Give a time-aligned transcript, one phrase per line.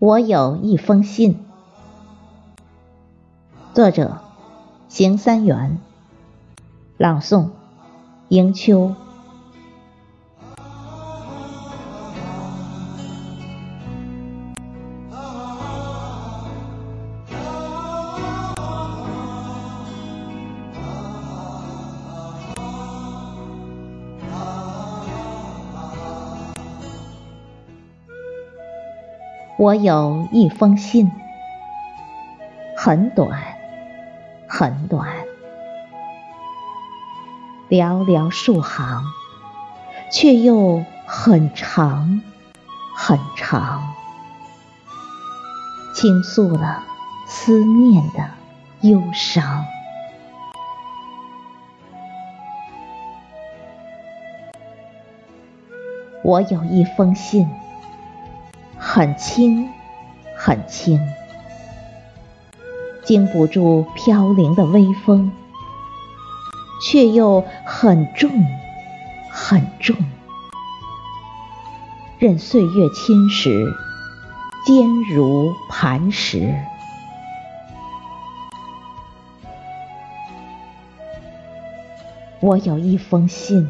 [0.00, 1.44] 我有一封信，
[3.74, 4.16] 作者：
[4.88, 5.76] 邢三元，
[6.96, 7.50] 朗诵：
[8.30, 8.94] 迎秋。
[29.60, 31.12] 我有一封信，
[32.78, 33.38] 很短，
[34.48, 35.06] 很短，
[37.68, 39.02] 寥寥数行，
[40.10, 42.22] 却又很长，
[42.96, 43.82] 很长，
[45.94, 46.82] 倾诉了
[47.26, 48.30] 思念的
[48.80, 49.66] 忧伤。
[56.24, 57.46] 我有一封信。
[58.92, 59.68] 很轻，
[60.36, 61.00] 很轻，
[63.04, 65.30] 经不住飘零的微风，
[66.82, 68.28] 却又很重，
[69.30, 69.94] 很重，
[72.18, 73.72] 任岁月侵蚀，
[74.66, 76.52] 坚如磐石。
[82.40, 83.68] 我有一封信，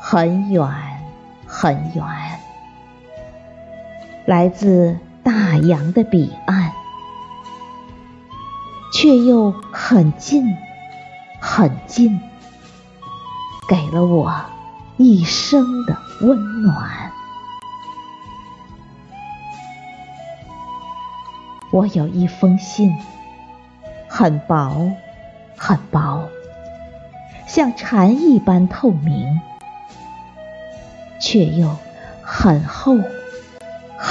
[0.00, 0.68] 很远，
[1.46, 2.04] 很远。
[4.24, 6.70] 来自大洋的彼岸，
[8.94, 10.44] 却又很近，
[11.40, 12.20] 很近，
[13.68, 14.32] 给了我
[14.96, 17.10] 一生的温暖。
[21.72, 22.94] 我有一封信，
[24.08, 24.92] 很薄，
[25.56, 26.28] 很薄，
[27.48, 29.40] 像蝉一般透明，
[31.20, 31.76] 却又
[32.22, 32.96] 很厚。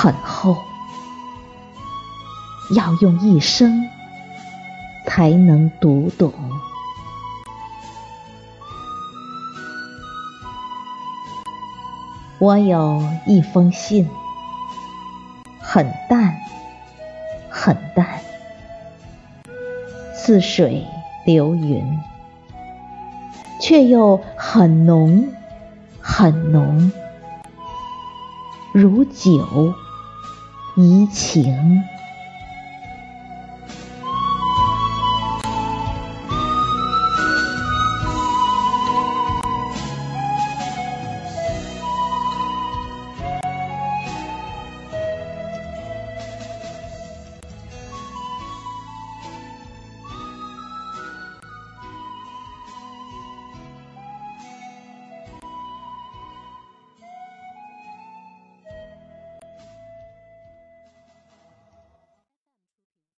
[0.00, 0.56] 很厚，
[2.76, 3.84] 要用一生
[5.04, 6.32] 才能读懂。
[12.38, 14.08] 我有一封信，
[15.58, 16.36] 很淡，
[17.50, 18.20] 很淡，
[20.14, 20.86] 似水
[21.26, 21.84] 流云，
[23.60, 25.28] 却又很浓，
[26.00, 26.92] 很浓。
[28.72, 29.74] 如酒，
[30.80, 31.97] 移情。